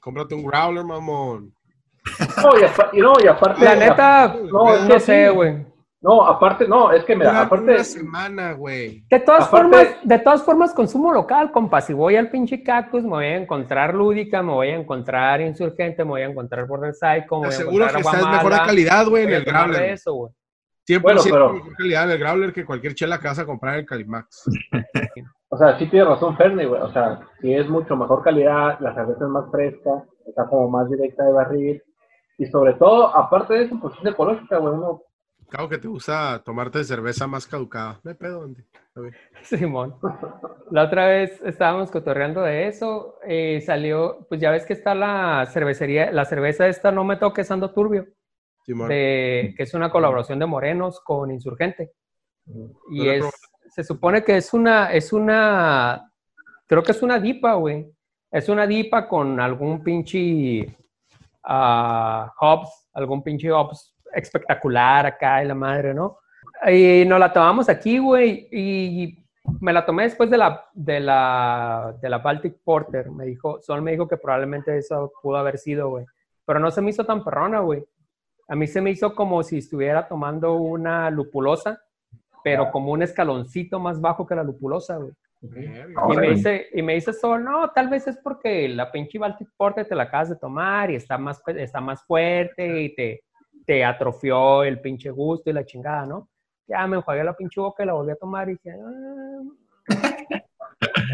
[0.00, 1.52] Cómprate un growler, mamón.
[2.42, 3.62] No, y, apa- y no, y aparte.
[3.64, 5.34] La neta, No, no, sé, sí.
[5.34, 5.66] güey.
[6.00, 7.72] No, aparte, no, es que mira, Una, aparte.
[7.72, 9.04] una semana, güey.
[9.10, 11.80] De todas Aparte- formas, de todas formas, consumo local, compa.
[11.80, 16.04] Si voy al pinche cactus, me voy a encontrar lúdica, me voy a encontrar insurgente,
[16.04, 18.42] me voy a encontrar border psycho, me voy a aseguro encontrar que está de Aguamala,
[18.44, 19.82] mejor calidad, güey, en el Growler.
[19.90, 20.32] eso, güey.
[20.86, 23.74] 100% Bueno, pero- mejor calidad en el Growler que cualquier chela que vas a comprar
[23.74, 24.44] en el Calimax.
[25.50, 26.78] O sea, sí tiene razón Fernie, güey.
[26.82, 30.90] O sea, sí es mucho mejor calidad, la cerveza es más fresca, está como más
[30.90, 31.82] directa de barril.
[32.36, 34.74] Y sobre todo, aparte de eso, pues es ecológica, güey.
[34.74, 35.00] Uno,
[35.48, 37.98] Claro que te gusta tomarte cerveza más caducada.
[38.04, 38.62] Hay pedo, Andy.
[39.42, 39.94] Simón.
[40.70, 45.46] La otra vez estábamos cotorreando de eso, eh, salió, pues ya ves que está la
[45.50, 48.06] cervecería, la cerveza esta No Me Toques Ando Turbio,
[48.64, 48.88] Simón.
[48.88, 51.92] de, que es una colaboración de Morenos con Insurgente.
[52.90, 53.24] Y es,
[53.70, 56.10] se supone que es una, es una,
[56.66, 57.90] creo que es una dipa, güey.
[58.30, 60.76] Es una dipa con algún pinche
[61.44, 66.18] ah, hops, algún pinche hops espectacular acá y la madre, ¿no?
[66.66, 69.18] Y nos la tomamos aquí, güey, y
[69.60, 73.10] me la tomé después de la, de la, de la Baltic Porter.
[73.10, 76.04] Me dijo, Sol me dijo que probablemente eso pudo haber sido, güey.
[76.44, 77.84] Pero no se me hizo tan perrona, güey.
[78.48, 81.82] A mí se me hizo como si estuviera tomando una lupulosa,
[82.42, 85.12] pero como un escaloncito más bajo que la lupulosa, güey.
[85.40, 89.48] Y me dice, y me dice Sol, no, tal vez es porque la pinche Baltic
[89.56, 93.22] Porter te la acabas de tomar y está más, está más fuerte y te,
[93.68, 96.30] te atrofió el pinche gusto y la chingada, ¿no?
[96.66, 99.42] Ya me enjuagué la pinche boca y la volví a tomar y dije, "Ah,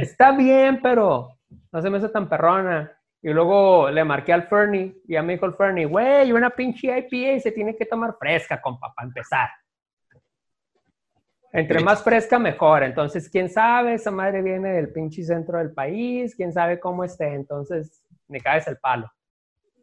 [0.00, 1.30] está bien, pero
[1.72, 2.96] no se me hace tan perrona.
[3.20, 6.96] Y luego le marqué al Fernie y ya me dijo el Fernie, güey, una pinche
[6.96, 9.48] IPA se tiene que tomar fresca, compa, para empezar.
[11.52, 12.84] Entre más fresca, mejor.
[12.84, 17.34] Entonces, quién sabe, esa madre viene del pinche centro del país, quién sabe cómo esté.
[17.34, 19.10] Entonces, me caes el palo.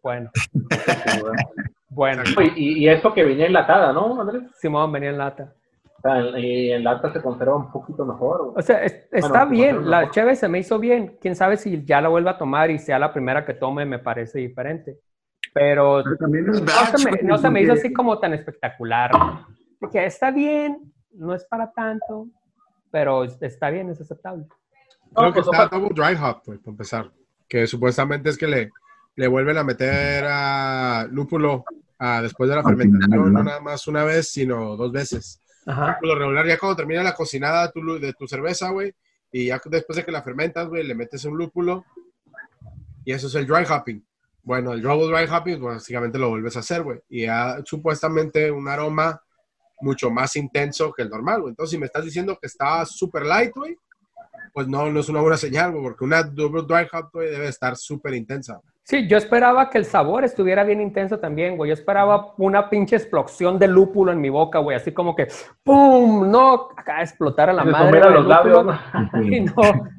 [0.01, 0.31] Bueno,
[1.91, 2.23] bueno.
[2.55, 4.43] Y, y eso que venía enlatada, ¿no, Andrés?
[4.59, 5.53] Simón venía en lata.
[5.97, 8.45] O sea, y en lata se conserva un poquito mejor.
[8.45, 8.53] güey.
[8.57, 10.13] O sea, es- está Bueno, bien, pues, la mejor.
[10.15, 11.17] cheve se me hizo bien.
[11.21, 13.99] Quién sabe si ya la vuelva a tomar y sea la primera que tome, me
[13.99, 14.97] parece diferente.
[15.53, 18.17] Pero Pero también es no batch, se me, no se me hizo porque- así como
[18.19, 19.11] tan espectacular.
[19.91, 22.27] Que está bien, no es para tanto,
[22.89, 24.45] pero está bien, es aceptable.
[25.13, 27.11] Creo No, que pues, está double dry hop, güey, para empezar.
[27.49, 28.69] Que supuestamente es que le,
[29.17, 31.65] le vuelven a meter a lúpulo
[32.01, 33.43] ah, después de la fermentación, ¿no?
[33.43, 35.39] nada más una vez, sino dos veces.
[35.65, 35.97] Ajá.
[35.99, 38.93] Por lo regular, ya cuando termina la cocinada de tu, lu- de tu cerveza, güey,
[39.31, 41.85] y ya después de que la fermentas, güey, le metes un lúpulo,
[43.05, 44.03] y eso es el dry hopping.
[44.43, 48.51] Bueno, el double dry hopping, pues, básicamente lo vuelves a hacer, güey, y ya supuestamente
[48.51, 49.21] un aroma
[49.81, 51.51] mucho más intenso que el normal, güey.
[51.51, 53.77] Entonces, si me estás diciendo que está súper light, güey,
[54.53, 57.47] pues no, no es una buena señal, güey, porque una double dry hop, güey, debe
[57.47, 58.59] estar súper intensa.
[58.83, 61.69] Sí, yo esperaba que el sabor estuviera bien intenso también, güey.
[61.69, 64.75] Yo esperaba una pinche explosión de lúpulo en mi boca, güey.
[64.75, 65.27] Así como que,
[65.63, 66.29] ¡pum!
[66.29, 67.99] No, acá explotara la Se madre.
[67.99, 68.65] güey, los labios.
[69.23, 69.53] Y no,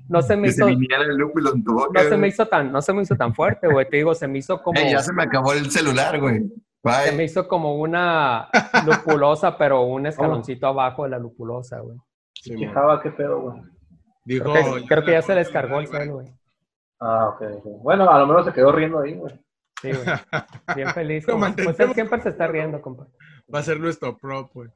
[0.09, 2.03] no se me Que hizo, viniera el lúpulo en tu boca.
[2.03, 3.88] no se me hizo tan, no se me hizo tan fuerte, güey.
[3.88, 6.42] Te digo, se me hizo como, ya se me acabó el celular, güey.
[7.05, 8.49] se me hizo como una
[8.85, 11.97] lupulosa, pero un escaloncito abajo de la lupulosa, güey.
[12.35, 12.75] Sí, ¿Quién mon.
[12.75, 13.62] sabe qué pedo, güey?
[14.25, 16.27] Dijo, Creo que, creo que ya se le les cargó el cel, güey.
[17.05, 17.43] Ah, ok.
[17.83, 19.35] Bueno, a lo menos se quedó riendo ahí, güey.
[19.81, 20.05] Sí, güey.
[20.77, 21.25] Bien feliz.
[21.27, 21.95] Pues él mantendremos.
[21.95, 23.07] siempre se está riendo, compa.
[23.53, 24.69] Va a ser nuestro prop, güey.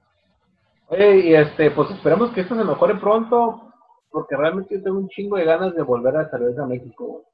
[0.88, 3.72] Oye, y este, pues esperemos que esto se mejore pronto,
[4.10, 7.06] porque realmente yo tengo un chingo de ganas de volver a cerveza a México.
[7.06, 7.24] güey.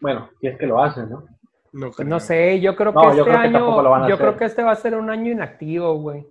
[0.00, 1.24] Bueno, si es que lo hacen, ¿no?
[1.72, 2.08] No, Pues creo.
[2.08, 4.26] no sé, yo creo que No, yo este que lo van año, a yo hacer.
[4.26, 6.26] creo que este va a ser un año inactivo, güey.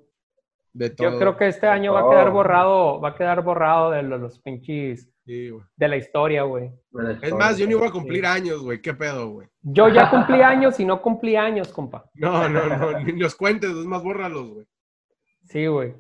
[0.78, 1.10] De todo.
[1.10, 4.20] Yo creo que este año va a quedar borrado, va a quedar borrado de los,
[4.22, 6.72] los pinches, Sí, de la historia, güey.
[7.22, 8.80] Es más, yo ni voy a cumplir años, güey.
[8.80, 9.48] ¿Qué pedo, güey?
[9.62, 12.06] Yo ya cumplí años y no cumplí años, compa.
[12.14, 13.00] No, no, no.
[13.02, 14.66] Ni los cuentes, es más, bórralos, güey.
[15.46, 15.96] Sí, güey.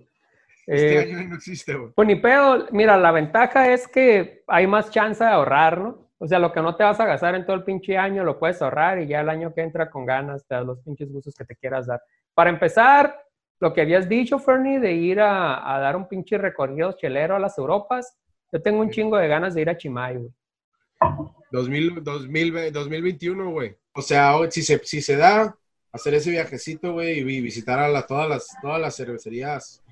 [0.65, 1.91] Este Eh, año no existe, güey.
[1.93, 6.07] Pues ni pedo, mira, la ventaja es que hay más chance de ahorrar, ¿no?
[6.19, 8.39] O sea, lo que no te vas a gastar en todo el pinche año lo
[8.39, 11.35] puedes ahorrar y ya el año que entra con ganas te das los pinches gustos
[11.35, 12.01] que te quieras dar.
[12.33, 13.26] Para empezar,
[13.59, 17.39] lo que habías dicho, Fernie, de ir a, a dar un pinche recorrido chelero a
[17.39, 18.17] las Europas,
[18.51, 20.29] yo tengo un chingo de ganas de ir a Chimay, güey.
[21.51, 23.75] 2000, 2000, 2021, güey.
[23.93, 25.55] O sea, hoy, si se, si se da,
[25.91, 29.83] hacer ese viajecito, güey, y vi- visitar a la- todas, las, todas las cervecerías,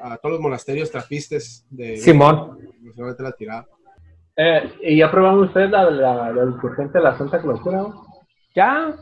[0.00, 1.96] a todos los monasterios trapistes de...
[1.96, 2.58] Simón.
[2.80, 3.66] Principalmente la tirada.
[4.36, 7.86] Eh, ¿Y ya probaron ustedes la, la, la de la Santa Clausura?
[8.54, 8.94] Ya,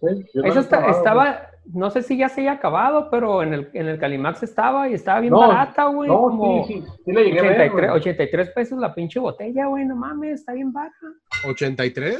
[0.00, 3.52] Sí, eso la está- probado, estaba, no sé si ya se haya acabado, pero en
[3.54, 6.08] el, en el Calimax estaba y estaba bien No, barata, güey.
[6.08, 7.90] No, como sí, sí, sí le llegué a ver, 83, güey.
[8.00, 11.06] 83 pesos la pinche botella, güey, no mames, está bien baja.
[11.46, 12.18] ¿83?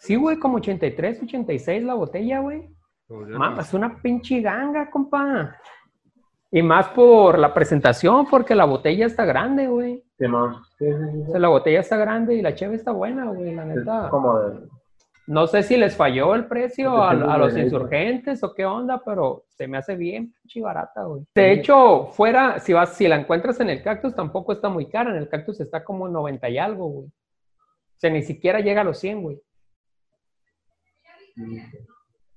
[0.00, 2.68] Sí, güey, como 83, 86 la botella, güey.
[3.08, 5.56] Mamá, es una pinche ganga, compa.
[6.50, 10.02] Y más por la presentación, porque la botella está grande, güey.
[10.18, 12.90] Sí, no, sí, sí, sí, O sea, la botella está grande y la cheve está
[12.92, 14.08] buena, güey, la Es neta.
[14.10, 14.58] como de,
[15.28, 19.68] No sé si les falló el precio a, los insurgentes o qué onda, pero se
[19.68, 21.22] me hace bien pinche barata, güey.
[21.34, 25.10] De hecho, fuera, si vas, si la encuentras en el cactus, tampoco está muy cara.
[25.10, 27.06] En el cactus está como en 90 y algo, güey.
[27.08, 29.38] O sea, ni siquiera llega a los 100, güey.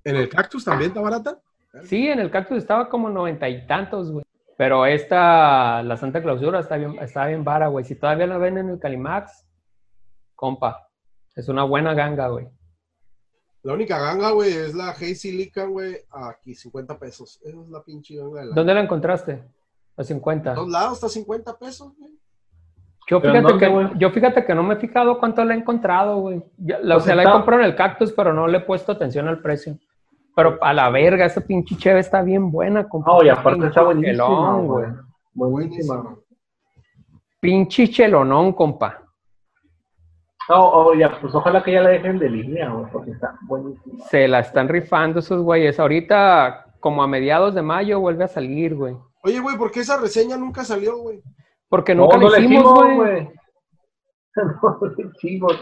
[0.04, 1.40] ¿En el cactus también está barata?
[1.84, 4.26] Sí, en el cactus estaba como 90 y tantos, güey.
[4.58, 7.86] Pero esta, la Santa Clausura, está bien, está bien vara, güey.
[7.86, 9.48] Si todavía la ven en el Calimax,
[10.36, 10.90] compa,
[11.38, 12.50] es una buena ganga, güey.
[13.64, 17.40] La única ganga, güey, es la Hazy Lican, güey, aquí, 50 pesos.
[17.44, 18.56] Esa es la pinche ganga de la...
[18.56, 19.44] ¿Dónde la encontraste?
[19.96, 20.52] A 50.
[20.52, 22.12] A dos lados está 50 pesos, güey.
[23.08, 23.88] Yo ¿Pero fíjate, que, güey?
[23.98, 26.42] yo fíjate que no me he fijado cuánto le he encontrado, güey.
[26.58, 29.28] La- O sea, la he comprado en el cactus, pero no le he puesto atención
[29.28, 29.78] al precio.
[30.36, 33.12] Pero a la verga, esa pinche cheve está bien buena, compa.
[33.12, 34.88] No, y aparte está buenísima, güey.
[35.34, 36.16] Buenísima.
[37.40, 39.04] Pinche chelonón, compa.
[40.50, 44.04] No, oh, ya, pues ojalá que ya la dejen de línea, güey, porque está buenísima.
[44.06, 45.80] Se la están rifando esos güeyes.
[45.80, 48.96] Ahorita, como a mediados de mayo, vuelve a salir, güey.
[49.24, 51.22] Oye, güey, ¿por qué esa reseña nunca salió, güey?
[51.70, 53.30] Porque nunca no, lo no hicimos, güey.
[54.34, 55.60] No le hicimos.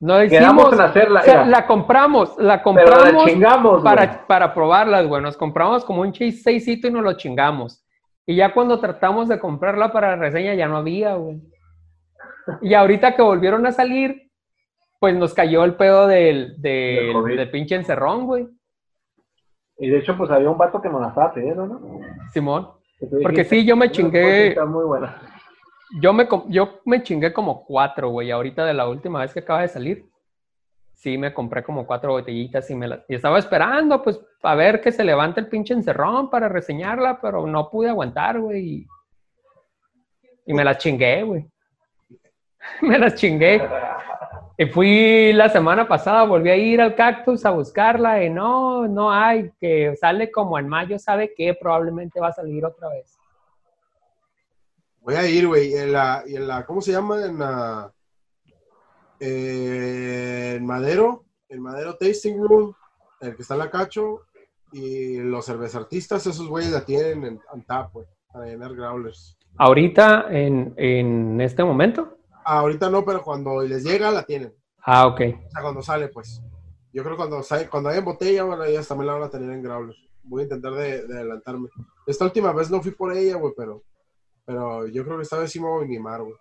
[0.00, 0.72] No hicimos.
[0.72, 1.46] en hacerla, O sea, era.
[1.46, 3.84] la compramos, la Pero la compramos chingamos, güey.
[3.84, 5.22] para, para probarlas, güey.
[5.22, 7.84] Nos compramos como un chase seisito y nos lo chingamos.
[8.26, 11.40] Y ya cuando tratamos de comprarla para la reseña ya no había, güey.
[12.60, 14.30] Y ahorita que volvieron a salir,
[15.00, 18.48] pues nos cayó el pedo del, Del pinche encerrón, güey.
[19.78, 22.00] Y de hecho, pues había un vato que nos la estaba pidiendo, ¿no?
[22.32, 22.70] Simón.
[23.22, 25.20] Porque sí, yo me "Esa chingué, Está muy buena.
[26.00, 28.30] yo me, yo me chingué como cuatro, güey.
[28.30, 30.06] Ahorita de la última vez que acaba de salir,
[30.94, 33.00] sí me compré como cuatro botellitas y me las...
[33.08, 37.46] Y estaba esperando, pues, a ver que se levante el pinche encerrón para reseñarla, pero
[37.46, 38.60] no pude aguantar, güey.
[38.66, 38.86] Y,
[40.46, 41.46] y me las chingué, güey.
[42.82, 43.62] me las chingué.
[44.56, 49.10] Y fui la semana pasada, volví a ir al cactus a buscarla y no, no
[49.10, 51.54] hay, que sale como en mayo, ¿sabe qué?
[51.60, 53.18] Probablemente va a salir otra vez.
[55.00, 57.24] Voy a ir, güey, en la, en la, ¿cómo se llama?
[57.24, 57.92] En la,
[59.18, 62.74] eh, en Madero, en Madero Tasting Room,
[63.20, 64.20] el que está en la Cacho,
[64.72, 69.36] y los cervezartistas, esos güeyes la tienen en, en tap, güey, para llenar growlers.
[69.56, 72.13] Ahorita, en, en este momento.
[72.44, 74.54] Ah, ahorita no, pero cuando les llega, la tienen.
[74.82, 75.20] Ah, ok.
[75.46, 76.42] O sea, cuando sale, pues.
[76.92, 79.30] Yo creo que cuando, sale, cuando hay en botella, bueno, ellas también la van a
[79.30, 79.98] tener en growlers.
[80.22, 81.68] Voy a intentar de, de adelantarme.
[82.06, 83.82] Esta última vez no fui por ella, güey, pero,
[84.44, 86.36] pero yo creo que esta vez sí me voy a animar, güey.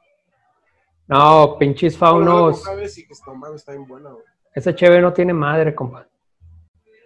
[1.07, 2.63] No, pinches faunos.
[2.75, 4.75] Vez sí que no está bien buena, güey.
[4.75, 6.07] Cheve no tiene madre, compa.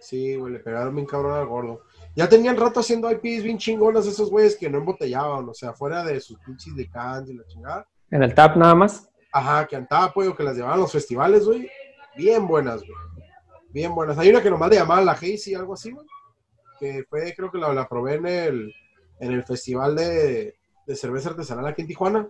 [0.00, 1.82] Sí, güey, le pegaron bien cabrón al gordo.
[2.14, 6.04] Ya tenían rato haciendo IPs bien chingonas esos güeyes que no embotellaban, o sea, fuera
[6.04, 7.86] de sus pinches de cans y la chingada.
[8.10, 9.08] En el tap nada más.
[9.32, 11.68] Ajá, que andaba, pues, que las llevaban a los festivales, güey.
[12.16, 12.92] Bien buenas, güey.
[13.70, 14.18] Bien buenas.
[14.18, 16.06] Hay una que nomás le llamaban la Hazy, algo así, güey.
[16.80, 18.74] Que fue, creo que la, probé en el,
[19.20, 22.28] en el festival de, de cerveza artesanal aquí en Tijuana,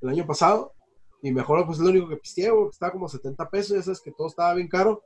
[0.00, 0.74] el año pasado.
[1.22, 2.68] Y mejor, pues, es lo único que pisteé, güey.
[2.68, 5.04] Estaba como 70 pesos, ya sabes que todo estaba bien caro.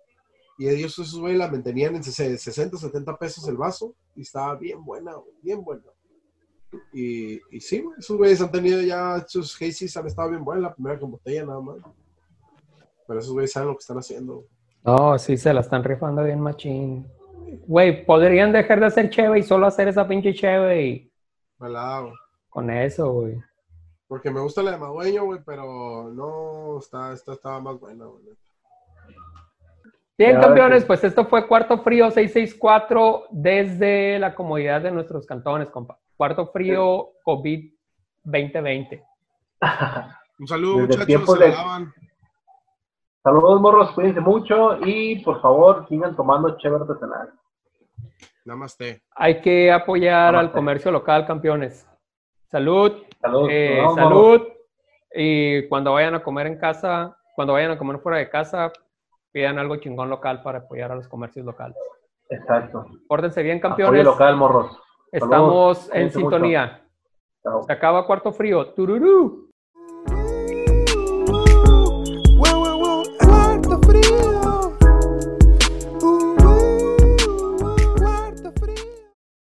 [0.59, 3.95] Y ellos, esos güey, la mantenían en 60, 70 pesos el vaso.
[4.15, 5.85] Y estaba bien buena, güey, bien buena.
[6.93, 10.75] Y, y sí, esos güeyes han tenido ya, sus Hazys han estado bien buenas, la
[10.75, 11.77] primera con botella nada más.
[13.07, 14.45] Pero esos güeyes saben lo que están haciendo.
[14.85, 17.07] No, sí, se la están rifando bien machín.
[17.67, 21.13] Güey, podrían dejar de hacer cheve y solo hacer esa pinche cheve y
[22.49, 23.37] con eso, güey.
[24.09, 28.23] Porque me gusta la de Madueño, güey, pero no, está, esta estaba más buena, güey.
[30.19, 30.87] Bien, Ya, campeones, sí.
[30.87, 35.99] pues esto fue Cuarto Frío 664 desde la comodidad de nuestros cantones, compa.
[36.17, 37.73] Cuarto Frío COVID
[38.25, 39.03] 2020.
[40.39, 41.55] Un saludo, Desde muchachos, se de-.
[43.23, 47.33] Saludos, morros, cuídense mucho y por favor sigan tomando chévere artesanal.
[48.45, 49.03] Namaste.
[49.17, 51.89] Hay que apoyar al comercio local, campeones.
[52.51, 53.49] Salud, Saludos.
[53.51, 53.95] eh, morros.
[53.97, 54.43] salud.
[55.15, 58.71] Y cuando vayan a comer en casa, cuando vayan a comer fuera de casa,
[59.33, 61.77] pidan algo chingón local para apoyar a los comercios locales.
[62.29, 62.87] Exacto.
[63.09, 64.05] Pórtense bien, Apoyo campeones.
[64.05, 64.79] local, morros.
[65.13, 65.91] Estamos Saludos.
[65.95, 66.19] en mucho.
[66.19, 66.83] sintonía.
[67.67, 68.67] Se acaba Cuarto Frío.
[68.75, 69.46] Tururú.